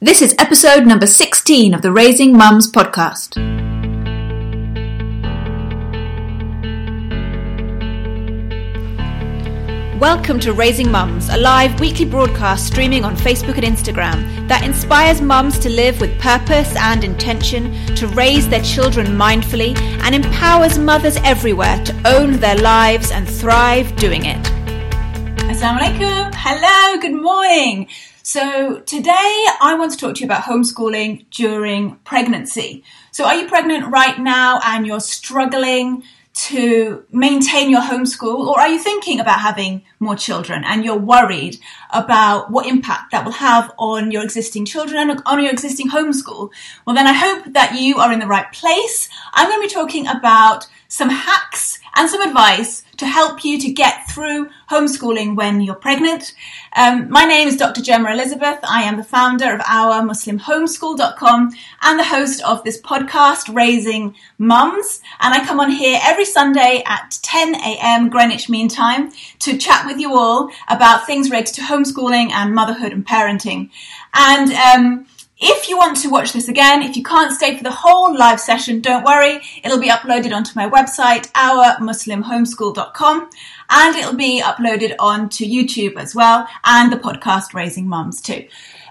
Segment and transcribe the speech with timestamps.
[0.00, 3.36] This is episode number 16 of the Raising Mums podcast.
[9.98, 15.22] Welcome to Raising Mums, a live weekly broadcast streaming on Facebook and Instagram that inspires
[15.22, 21.16] mums to live with purpose and intention, to raise their children mindfully, and empowers mothers
[21.24, 24.42] everywhere to own their lives and thrive doing it.
[25.48, 26.34] Assalamu alaikum.
[26.34, 27.88] Hello, good morning.
[28.32, 32.84] So today I want to talk to you about homeschooling during pregnancy.
[33.10, 38.68] So are you pregnant right now and you're struggling to maintain your homeschool or are
[38.68, 41.58] you thinking about having more children and you're worried
[41.92, 46.52] about what impact that will have on your existing children and on your existing homeschool?
[46.86, 49.08] Well, then I hope that you are in the right place.
[49.32, 53.72] I'm going to be talking about some hacks and some advice to help you to
[53.72, 56.34] get through homeschooling when you're pregnant.
[56.76, 57.80] Um, my name is Dr.
[57.80, 58.58] Gemma Elizabeth.
[58.68, 65.00] I am the founder of our MuslimHomeschool.com and the host of this podcast, Raising Mums.
[65.20, 68.10] And I come on here every Sunday at 10 a.m.
[68.10, 72.92] Greenwich Mean Time to chat with you all about things related to homeschooling and motherhood
[72.92, 73.70] and parenting.
[74.12, 75.06] And um,
[75.40, 78.38] if you want to watch this again, if you can't stay for the whole live
[78.38, 79.40] session, don't worry.
[79.64, 83.30] It'll be uploaded onto my website, ourmuslimhomeschool.com,
[83.70, 88.46] and it'll be uploaded onto YouTube as well, and the podcast Raising Mums too.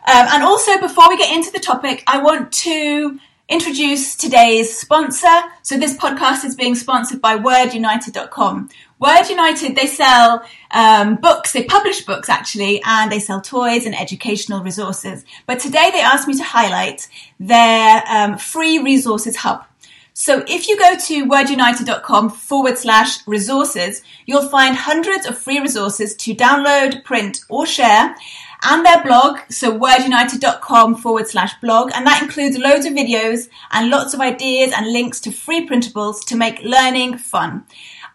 [0.07, 5.41] Um, and also, before we get into the topic, I want to introduce today's sponsor.
[5.63, 8.69] So this podcast is being sponsored by WordUnited.com.
[8.99, 13.95] Word United, they sell um, books, they publish books actually, and they sell toys and
[13.95, 15.25] educational resources.
[15.47, 17.07] But today they asked me to highlight
[17.39, 19.65] their um, free resources hub.
[20.13, 26.13] So if you go to wordunited.com forward slash resources, you'll find hundreds of free resources
[26.17, 28.15] to download, print, or share
[28.63, 33.89] and their blog, so wordunited.com forward slash blog, and that includes loads of videos and
[33.89, 37.65] lots of ideas and links to free printables to make learning fun.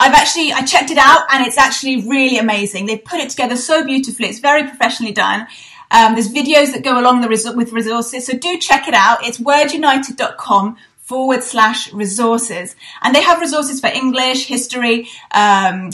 [0.01, 2.86] I've actually, I checked it out and it's actually really amazing.
[2.86, 4.29] They've put it together so beautifully.
[4.29, 5.46] It's very professionally done.
[5.91, 8.27] Um, there's videos that go along the res- with resources.
[8.27, 9.24] So do check it out.
[9.24, 12.74] It's wordunited.com forward slash resources.
[13.02, 15.91] And they have resources for English, history, um,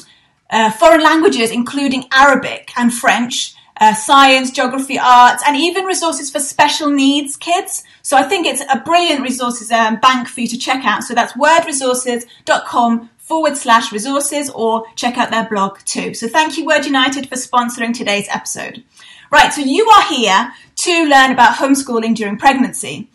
[0.48, 3.54] uh, foreign languages, including Arabic and French.
[3.80, 7.82] Uh, science, geography, arts, and even resources for special needs kids.
[8.02, 11.02] So I think it's a brilliant resources um, bank for you to check out.
[11.02, 16.12] So that's wordresources.com forward slash resources or check out their blog too.
[16.14, 18.82] So thank you Word United for sponsoring today's episode.
[19.30, 23.08] Right, so you are here to learn about homeschooling during pregnancy.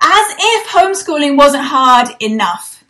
[0.00, 2.84] As if homeschooling wasn't hard enough,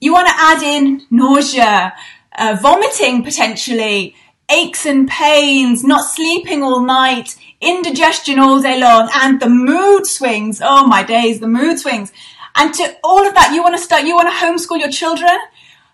[0.00, 1.94] you want to add in nausea,
[2.36, 4.16] uh, vomiting potentially,
[4.50, 10.60] aches and pains, not sleeping all night, indigestion all day long, and the mood swings.
[10.64, 12.12] Oh my days, the mood swings.
[12.56, 15.38] And to all of that, you want to start, you want to homeschool your children?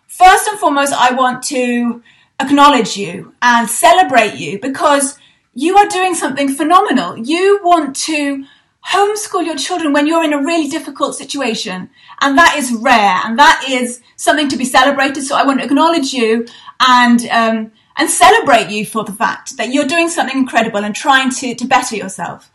[0.07, 2.03] First and foremost, I want to
[2.41, 5.19] acknowledge you and celebrate you because
[5.55, 7.17] you are doing something phenomenal.
[7.19, 8.45] You want to
[8.87, 11.91] homeschool your children when you're in a really difficult situation.
[12.21, 15.23] And that is rare and that is something to be celebrated.
[15.25, 16.47] So I want to acknowledge you
[16.81, 21.31] and, um, and celebrate you for the fact that you're doing something incredible and trying
[21.31, 22.51] to, to better yourself.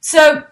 [0.00, 0.44] So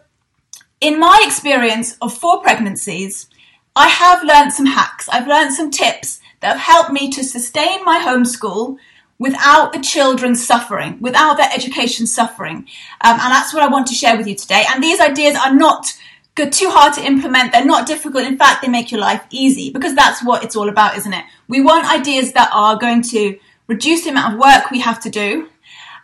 [0.80, 3.28] in my experience of four pregnancies,
[3.74, 5.08] I have learned some hacks.
[5.08, 8.78] I've learned some tips that have helped me to sustain my homeschool
[9.18, 12.68] without the children suffering, without their education suffering.
[13.00, 14.64] Um, and that's what I want to share with you today.
[14.72, 15.96] And these ideas are not
[16.34, 17.52] good, too hard to implement.
[17.52, 18.24] They're not difficult.
[18.24, 21.24] In fact, they make your life easy because that's what it's all about, isn't it?
[21.48, 25.10] We want ideas that are going to reduce the amount of work we have to
[25.10, 25.48] do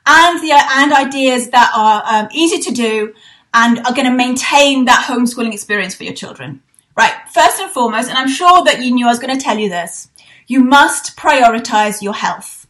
[0.06, 3.14] and the, and ideas that are um, easy to do
[3.54, 6.62] and are going to maintain that homeschooling experience for your children.
[6.96, 9.58] Right, first and foremost, and I'm sure that you knew I was going to tell
[9.58, 10.08] you this,
[10.46, 12.66] you must prioritize your health.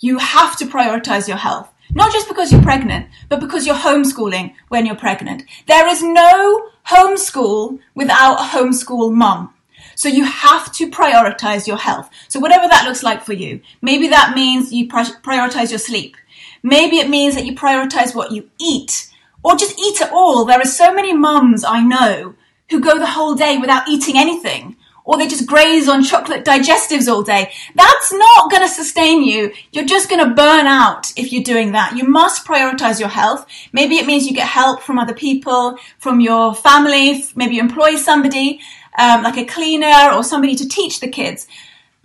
[0.00, 1.72] You have to prioritize your health.
[1.94, 5.44] Not just because you're pregnant, but because you're homeschooling when you're pregnant.
[5.68, 9.54] There is no homeschool without a homeschool mum.
[10.02, 12.10] So you have to prioritize your health.
[12.26, 16.16] So whatever that looks like for you, maybe that means you prioritize your sleep.
[16.60, 19.08] Maybe it means that you prioritize what you eat
[19.44, 20.44] or just eat at all.
[20.44, 22.34] There are so many mums I know
[22.68, 27.08] who go the whole day without eating anything or they just graze on chocolate digestives
[27.08, 27.52] all day.
[27.74, 29.52] That's not going to sustain you.
[29.72, 31.96] You're just going to burn out if you're doing that.
[31.96, 33.46] You must prioritize your health.
[33.72, 37.96] Maybe it means you get help from other people, from your family, maybe you employ
[37.96, 38.60] somebody,
[38.98, 41.46] um, like a cleaner or somebody to teach the kids.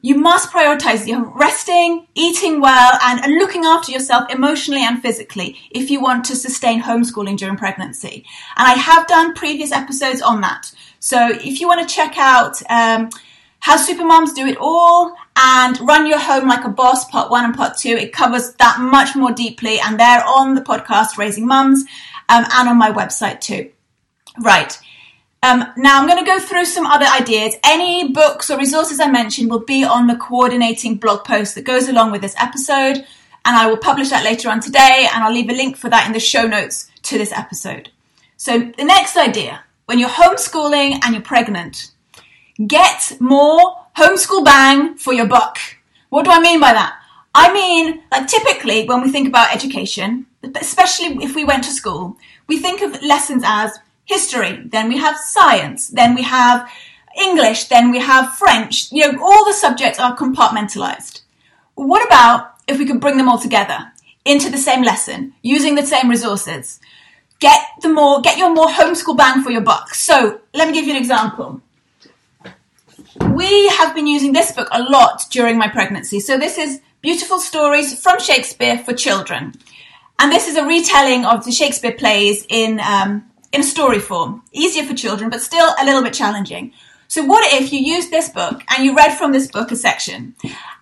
[0.02, 5.58] you must prioritize your resting, eating well, and, and, looking after yourself emotionally and physically
[5.72, 8.24] if you want to sustain homeschooling during pregnancy.
[8.56, 10.72] And I have done previous episodes on that.
[11.00, 13.10] So if you want to check out um,
[13.60, 17.56] how supermoms do it all and run your home like a boss, part one and
[17.56, 19.80] part two, it covers that much more deeply.
[19.80, 21.84] And they're on the podcast Raising Mums
[22.30, 23.72] um, and on my website too.
[24.40, 24.78] Right.
[25.44, 27.56] Um, now I'm going to go through some other ideas.
[27.64, 31.88] Any books or resources I mentioned will be on the coordinating blog post that goes
[31.88, 33.06] along with this episode,
[33.46, 36.08] and I will publish that later on today, and I'll leave a link for that
[36.08, 37.90] in the show notes to this episode.
[38.36, 41.92] So the next idea, when you're homeschooling and you're pregnant,
[42.66, 45.60] get more homeschool bang for your buck.
[46.10, 47.00] What do I mean by that?
[47.34, 50.26] I mean, like typically when we think about education,
[50.60, 52.18] especially if we went to school,
[52.48, 56.70] we think of lessons as history, then we have science, then we have
[57.16, 58.92] English, then we have French.
[58.92, 61.22] You know, all the subjects are compartmentalized.
[61.76, 63.92] What about if we could bring them all together
[64.26, 66.80] into the same lesson using the same resources?
[67.40, 69.94] Get the more, get your more homeschool bang for your buck.
[69.94, 71.62] So let me give you an example.
[73.34, 76.20] We have been using this book a lot during my pregnancy.
[76.20, 79.54] So this is Beautiful Stories from Shakespeare for Children.
[80.20, 84.44] And this is a retelling of the Shakespeare plays in um, in story form.
[84.52, 86.74] Easier for children, but still a little bit challenging.
[87.08, 90.36] So what if you used this book and you read from this book a section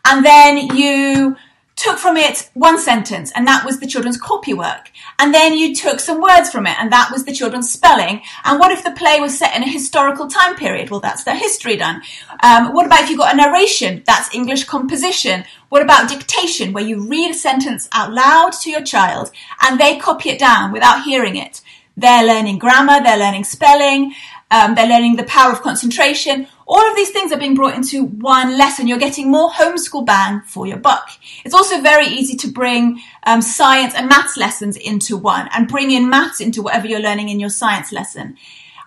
[0.06, 1.35] and then you
[1.75, 4.91] took from it one sentence and that was the children's copywork.
[5.19, 8.21] And then you took some words from it and that was the children's spelling.
[8.45, 10.89] And what if the play was set in a historical time period?
[10.89, 12.01] Well, that's their history done.
[12.41, 14.03] Um, what about if you got a narration?
[14.06, 15.44] That's English composition.
[15.69, 19.31] What about dictation, where you read a sentence out loud to your child
[19.62, 21.62] and they copy it down without hearing it?
[21.97, 24.13] They're learning grammar, they're learning spelling,
[24.51, 26.47] um, they're learning the power of concentration.
[26.68, 28.88] All of these things are being brought into one lesson.
[28.88, 31.09] You're getting more homeschool bang for your buck.
[31.44, 35.92] It's also very easy to bring um, science and maths lessons into one and bring
[35.92, 38.38] in maths into whatever you're learning in your science lesson.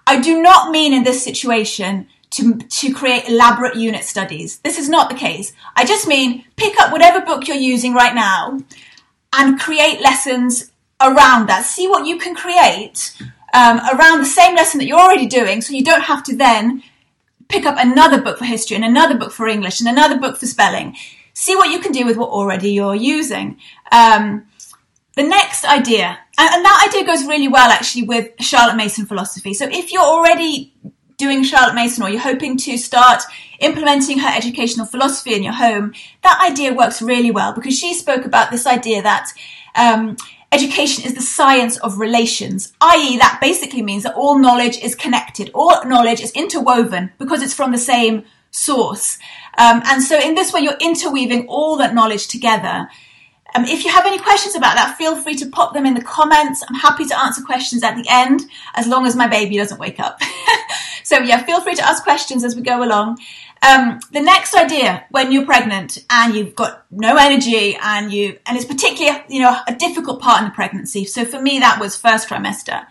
[0.07, 4.59] I do not mean in this situation to, to create elaborate unit studies.
[4.59, 5.53] This is not the case.
[5.77, 8.59] I just mean pick up whatever book you're using right now
[9.33, 11.65] and create lessons around that.
[11.65, 13.15] See what you can create
[13.55, 16.83] um, around the same lesson that you're already doing, so you don't have to then
[17.49, 20.47] pick up another book for history and another book for English and another book for
[20.47, 20.97] spelling.
[21.33, 23.59] See what you can do with what already you're using.
[23.91, 24.47] Um,
[25.17, 29.55] the next idea, and, that idea goes really well actually with Charlotte Mason philosophy.
[29.55, 30.75] So if you're already
[31.17, 33.23] doing Charlotte Mason or you're hoping to start
[33.61, 35.93] implementing her educational philosophy in your home,
[36.23, 39.31] that idea works really well because she spoke about this idea that
[39.75, 40.17] um,
[40.53, 45.51] education is the science of relations, i.e., that basically means that all knowledge is connected,
[45.55, 49.19] all knowledge is interwoven because it's from the same source.
[49.59, 52.89] Um, and so, in this way, you're interweaving all that knowledge together.
[53.55, 56.03] Um, if you have any questions about that, feel free to pop them in the
[56.03, 56.63] comments.
[56.69, 58.43] I'm happy to answer questions at the end,
[58.75, 60.21] as long as my baby doesn't wake up.
[61.03, 63.19] so, yeah, feel free to ask questions as we go along.
[63.61, 68.57] Um, the next idea when you're pregnant and you've got no energy and you, and
[68.57, 71.05] it's particularly, you know, a difficult part in the pregnancy.
[71.05, 72.87] So for me, that was first trimester.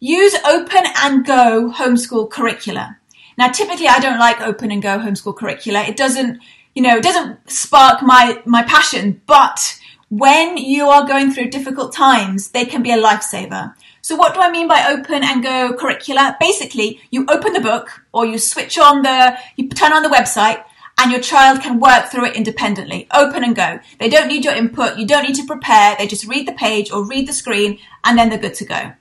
[0.00, 2.96] Use open and go homeschool curricula.
[3.36, 5.82] Now, typically I don't like open and go homeschool curricula.
[5.82, 6.40] It doesn't,
[6.78, 9.80] you know, it doesn't spark my, my passion, but
[10.10, 13.74] when you are going through difficult times, they can be a lifesaver.
[14.00, 16.36] So what do I mean by open and go curricula?
[16.38, 20.62] Basically, you open the book or you switch on the, you turn on the website
[20.98, 23.08] and your child can work through it independently.
[23.12, 23.80] Open and go.
[23.98, 24.98] They don't need your input.
[24.98, 25.96] You don't need to prepare.
[25.96, 28.92] They just read the page or read the screen and then they're good to go.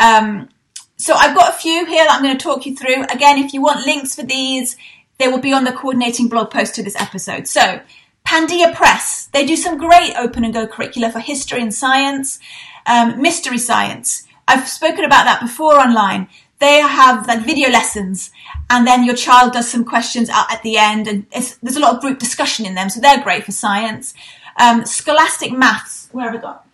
[0.00, 0.48] Um,
[0.96, 3.04] so I've got a few here that I'm going to talk you through.
[3.04, 4.76] Again, if you want links for these,
[5.20, 7.46] they will be on the coordinating blog post to this episode.
[7.46, 7.80] So
[8.26, 12.38] Pandia Press, they do some great open and go curricula for history and science,
[12.86, 14.26] um, mystery science.
[14.48, 16.28] I've spoken about that before online.
[16.58, 18.30] They have like video lessons
[18.68, 22.00] and then your child does some questions at the end and there's a lot of
[22.00, 22.90] group discussion in them.
[22.90, 24.14] So they're great for science.
[24.56, 26.66] Um, Scholastic Maths, where have I got?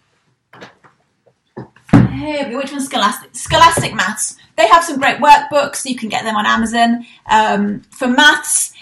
[2.17, 3.37] Hey, which one's Scholastic?
[3.37, 4.37] Scholastic Maths.
[4.57, 5.85] They have some great workbooks.
[5.85, 7.05] You can get them on Amazon.
[7.27, 8.73] Um, for maths,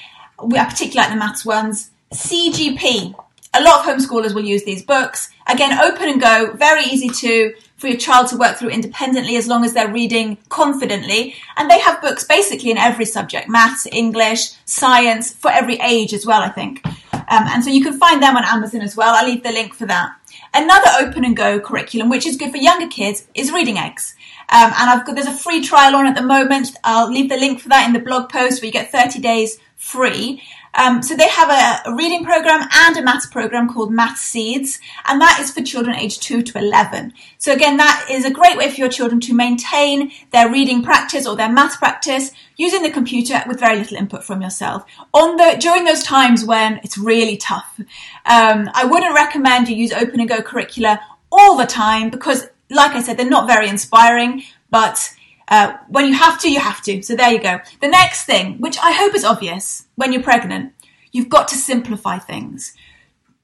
[0.40, 1.90] we, I particularly like the maths ones.
[2.12, 3.12] CGP.
[3.56, 5.30] A lot of homeschoolers will use these books.
[5.48, 9.48] Again, open and go, very easy to for your child to work through independently as
[9.48, 11.34] long as they're reading confidently.
[11.56, 16.24] And they have books basically in every subject, maths, English, science, for every age as
[16.24, 16.84] well, I think.
[17.28, 19.14] Um, and so you can find them on Amazon as well.
[19.14, 20.16] I'll leave the link for that.
[20.52, 24.14] Another open and go curriculum, which is good for younger kids, is Reading Eggs.
[24.48, 26.76] Um, and I've got, there's a free trial on at the moment.
[26.84, 29.58] I'll leave the link for that in the blog post where you get 30 days
[29.76, 30.42] free.
[30.76, 35.20] Um, so they have a, reading program and a maths program called Math Seeds, and
[35.20, 37.12] that is for children aged 2 to 11.
[37.38, 41.26] So again, that is a great way for your children to maintain their reading practice
[41.26, 44.84] or their math practice using the computer with very little input from yourself.
[45.12, 47.78] On the, during those times when it's really tough,
[48.26, 51.00] um, I wouldn't recommend you use Open and Go curricula
[51.30, 55.14] all the time because, like I said, they're not very inspiring, but
[55.48, 57.02] uh, when you have to, you have to.
[57.02, 57.60] So there you go.
[57.80, 60.72] The next thing, which I hope is obvious when you're pregnant,
[61.12, 62.74] you've got to simplify things.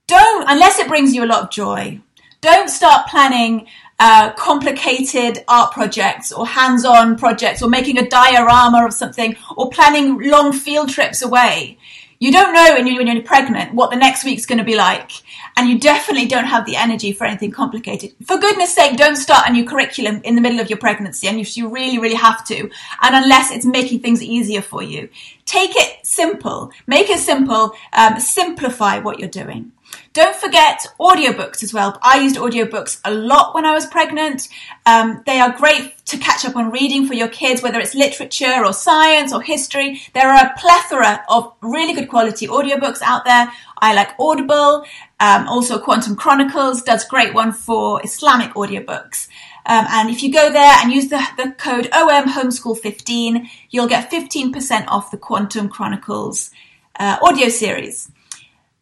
[0.06, 2.00] Don't, unless it brings you a lot of joy,
[2.40, 3.66] don't start planning
[3.98, 10.18] uh, complicated art projects or hands-on projects or making a diorama of something or planning
[10.22, 11.78] long field trips away.
[12.22, 15.10] You don't know when you're, pregnant what the next week's going to be like.
[15.56, 18.14] And you definitely don't have the energy for anything complicated.
[18.26, 21.28] For goodness sake, don't start a new curriculum in the middle of your pregnancy.
[21.28, 22.70] And you really, really have to.
[23.00, 25.08] And unless it's making things easier for you,
[25.46, 26.70] take it simple.
[26.86, 27.72] Make it simple.
[27.94, 29.72] Um, simplify what you're doing.
[30.12, 31.96] Don't forget audiobooks as well.
[32.02, 34.48] I used audiobooks a lot when I was pregnant.
[34.84, 38.64] Um, they are great to catch up on reading for your kids, whether it's literature
[38.64, 40.00] or science or history.
[40.12, 43.52] There are a plethora of really good quality audiobooks out there.
[43.78, 44.84] I like Audible.
[45.20, 49.28] Um, also, Quantum Chronicles does great one for Islamic audiobooks.
[49.66, 53.86] Um, and if you go there and use the, the code OM Homeschool 15, you'll
[53.86, 56.50] get 15% off the Quantum Chronicles
[56.98, 58.10] uh, audio series.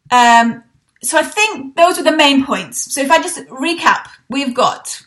[0.09, 0.63] Um,
[1.01, 2.93] so I think those were the main points.
[2.93, 5.01] So if I just recap, we've got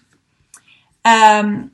[1.04, 1.72] um,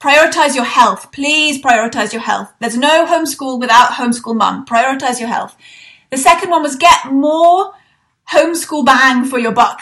[0.00, 1.12] prioritize your health.
[1.12, 2.52] Please prioritize your health.
[2.60, 4.66] There's no homeschool without homeschool mum.
[4.66, 5.56] Prioritize your health.
[6.10, 7.72] The second one was get more
[8.30, 9.80] homeschool bang for your buck.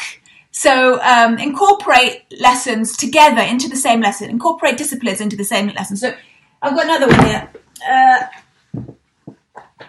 [0.51, 4.29] So um, incorporate lessons together into the same lesson.
[4.29, 5.97] Incorporate disciplines into the same lesson.
[5.97, 6.15] So
[6.61, 7.51] I've got another one here.
[7.89, 8.27] Uh,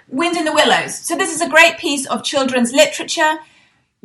[0.08, 0.96] Wind in the Willows.
[0.96, 3.40] So this is a great piece of children's literature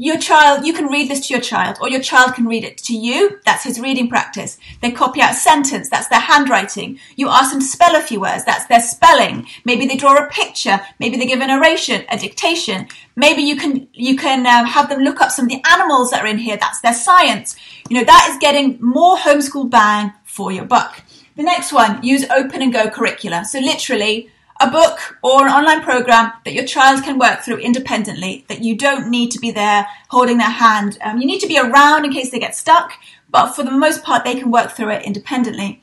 [0.01, 2.79] your child, you can read this to your child, or your child can read it
[2.79, 3.41] to you.
[3.45, 4.57] That's his reading practice.
[4.81, 5.91] They copy out a sentence.
[5.91, 7.01] That's their handwriting.
[7.17, 8.45] You ask them to spell a few words.
[8.45, 9.49] That's their spelling.
[9.65, 10.81] Maybe they draw a picture.
[11.01, 12.87] Maybe they give an oration, a dictation.
[13.17, 16.23] Maybe you can, you can um, have them look up some of the animals that
[16.23, 16.57] are in here.
[16.57, 17.57] That's their science.
[17.91, 21.03] You know, that is getting more homeschool bang for your buck.
[21.37, 23.45] The next one, use open and go curricula.
[23.45, 28.45] So literally, a book or an online program that your child can work through independently,
[28.49, 30.99] that you don't need to be there holding their hand.
[31.03, 32.93] Um, you need to be around in case they get stuck,
[33.31, 35.83] but for the most part, they can work through it independently.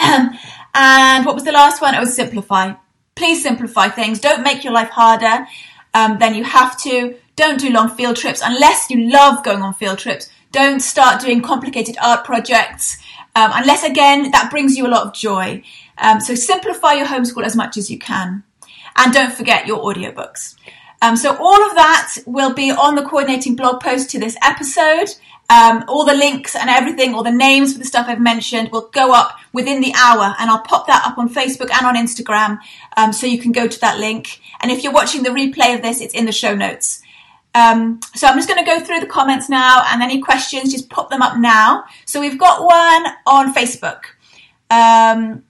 [0.00, 1.94] and what was the last one?
[1.94, 2.72] It was simplify.
[3.14, 4.18] Please simplify things.
[4.18, 5.46] Don't make your life harder
[5.92, 7.16] um, than you have to.
[7.36, 10.30] Don't do long field trips unless you love going on field trips.
[10.50, 12.98] Don't start doing complicated art projects
[13.36, 15.62] um, unless, again, that brings you a lot of joy.
[15.98, 18.44] Um, so simplify your homeschool as much as you can.
[18.96, 20.56] And don't forget your audiobooks.
[21.02, 25.08] Um, so all of that will be on the coordinating blog post to this episode.
[25.50, 28.88] Um, all the links and everything, all the names for the stuff I've mentioned will
[28.88, 32.58] go up within the hour and I'll pop that up on Facebook and on Instagram.
[32.96, 34.40] Um, so you can go to that link.
[34.60, 37.02] And if you're watching the replay of this, it's in the show notes.
[37.54, 40.88] Um, so I'm just going to go through the comments now and any questions, just
[40.90, 41.84] pop them up now.
[42.04, 44.00] So we've got one on Facebook.
[44.70, 45.44] Um,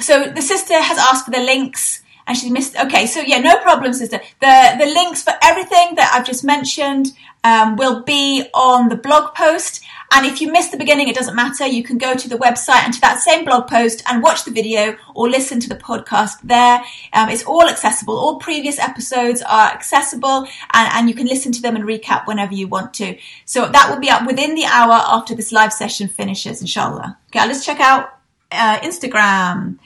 [0.00, 2.76] so the sister has asked for the links and she's missed.
[2.76, 4.20] Okay, so yeah, no problem, sister.
[4.40, 7.12] The the links for everything that I've just mentioned
[7.42, 9.82] um, will be on the blog post.
[10.12, 11.66] And if you missed the beginning, it doesn't matter.
[11.66, 14.50] You can go to the website and to that same blog post and watch the
[14.50, 16.82] video or listen to the podcast there.
[17.12, 18.16] Um, it's all accessible.
[18.16, 22.54] All previous episodes are accessible and, and you can listen to them and recap whenever
[22.54, 23.18] you want to.
[23.44, 27.18] So that will be up within the hour after this live session finishes, inshallah.
[27.28, 28.17] Okay, let's check out
[28.50, 29.78] uh, Instagram.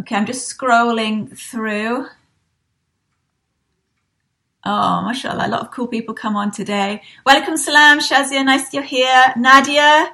[0.00, 2.06] Okay, I'm just scrolling through.
[4.64, 7.02] Oh, mashallah, a lot of cool people come on today.
[7.24, 9.32] Welcome salam, Shazia, nice you're here.
[9.36, 10.12] Nadia,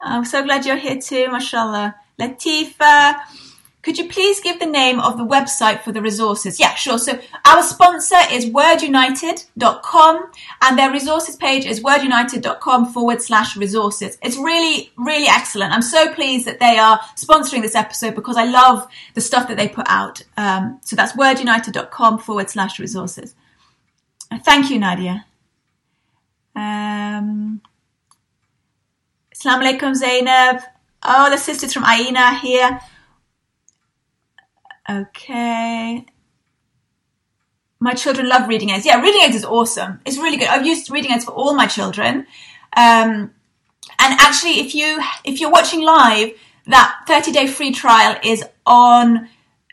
[0.00, 1.94] I'm so glad you're here too, mashallah.
[2.20, 3.16] Latifa,
[3.84, 6.58] could you please give the name of the website for the resources?
[6.58, 6.98] Yeah, sure.
[6.98, 10.30] So our sponsor is wordunited.com
[10.62, 14.16] and their resources page is wordunited.com forward slash resources.
[14.22, 15.74] It's really, really excellent.
[15.74, 19.58] I'm so pleased that they are sponsoring this episode because I love the stuff that
[19.58, 20.22] they put out.
[20.38, 23.34] Um, so that's wordunited.com forward slash resources.
[24.44, 25.26] Thank you, Nadia.
[26.56, 27.60] Um,
[29.34, 30.62] Assalamu alaikum, Zainab.
[31.02, 32.80] Oh, the sisters from Aina here.
[34.88, 36.06] Okay.
[37.80, 38.86] My children love reading eggs.
[38.86, 40.00] Yeah, reading eggs is awesome.
[40.04, 40.48] It's really good.
[40.48, 42.26] I've used reading eggs for all my children.
[42.76, 43.32] Um,
[43.98, 46.32] and actually, if you if you're watching live,
[46.66, 49.28] that 30 day free trial is on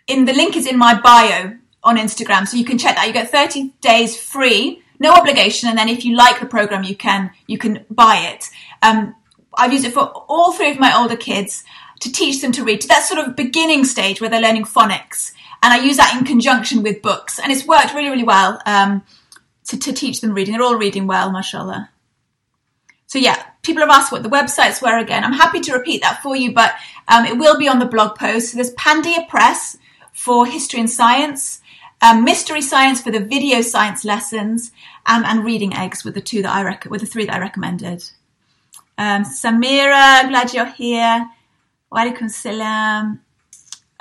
[0.08, 2.48] in the link is in my bio on Instagram.
[2.48, 3.08] So you can check that.
[3.08, 5.70] You get 30 days free, no obligation.
[5.70, 8.50] And then if you like the program, you can, you can buy it.
[8.82, 9.15] Um,
[9.53, 11.63] I've used it for all three of my older kids
[12.01, 15.31] to teach them to read to that sort of beginning stage where they're learning phonics.
[15.63, 19.03] And I use that in conjunction with books and it's worked really, really well, um,
[19.67, 20.53] to, to teach them reading.
[20.53, 21.89] They're all reading well, mashallah.
[23.05, 25.24] So yeah, people have asked what the websites were again.
[25.24, 26.74] I'm happy to repeat that for you, but
[27.08, 28.51] um, it will be on the blog post.
[28.51, 29.77] So there's Pandia Press
[30.13, 31.62] for history and science,
[32.01, 34.72] um, mystery science for the video science lessons,
[35.05, 37.39] um, and reading eggs with the two that I rec- with the three that I
[37.39, 38.10] recommended.
[38.98, 41.29] Um, Samira, glad you're here.
[41.91, 43.21] Walaikum salam.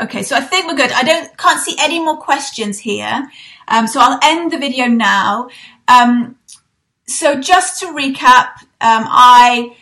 [0.00, 0.92] Okay, so I think we're good.
[0.92, 3.28] I don't can't see any more questions here,
[3.68, 5.48] um, so I'll end the video now.
[5.88, 6.36] Um,
[7.06, 9.76] so just to recap, um, I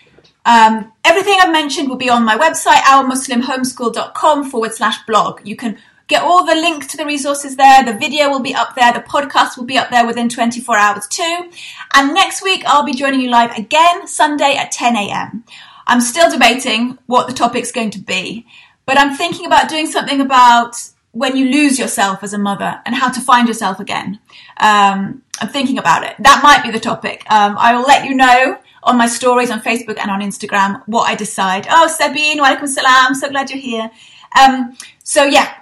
[0.45, 5.47] um, everything I've mentioned will be on my website, ourmuslimhomeschool.com forward slash blog.
[5.47, 7.85] You can get all the links to the resources there.
[7.85, 8.93] The video will be up there.
[8.93, 11.51] The podcast will be up there within 24 hours too.
[11.95, 15.45] And next week, I'll be joining you live again, Sunday at 10 a.m.
[15.89, 18.47] I'm still debating what the topic's going to be,
[18.87, 20.77] but I'm thinking about doing something about
[21.13, 24.21] when you lose yourself as a mother and how to find yourself again.
[24.59, 26.15] Um, I'm thinking about it.
[26.19, 27.25] That might be the topic.
[27.31, 31.09] Um, I will let you know on my stories on Facebook and on Instagram what
[31.09, 31.67] I decide.
[31.71, 33.15] Oh, Sabine, walaikum salam.
[33.15, 33.91] So glad you're here.
[34.39, 35.55] Um, so yeah.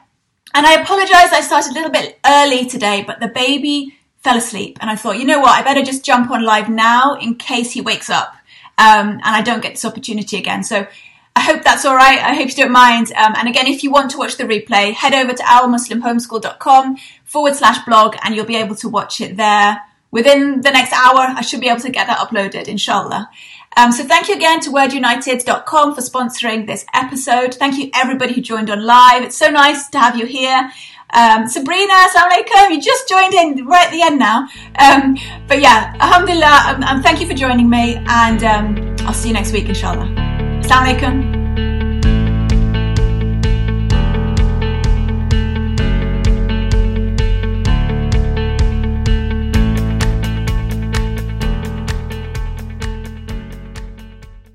[0.55, 1.33] And I apologize.
[1.33, 5.19] I started a little bit early today, but the baby fell asleep and I thought,
[5.19, 5.53] you know what?
[5.53, 8.35] I better just jump on live now in case he wakes up.
[8.79, 10.63] Um, and I don't get this opportunity again.
[10.63, 10.87] So
[11.35, 12.19] I hope that's all right.
[12.19, 13.13] I hope you don't mind.
[13.13, 17.55] Um, and again, if you want to watch the replay, head over to ourmuslimhomeschool.com forward
[17.55, 19.83] slash blog and you'll be able to watch it there.
[20.11, 23.29] Within the next hour, I should be able to get that uploaded, inshallah.
[23.77, 27.55] Um, so thank you again to wordunited.com for sponsoring this episode.
[27.55, 29.23] Thank you everybody who joined on live.
[29.23, 30.71] It's so nice to have you here.
[31.15, 32.71] Um, Sabrina, assalamu alaikum.
[32.71, 34.49] You just joined in right at the end now.
[34.79, 36.75] Um, but yeah, alhamdulillah.
[36.75, 40.07] Um, um, thank you for joining me and um, I'll see you next week, inshallah.
[40.61, 41.36] Assalamu alaikum.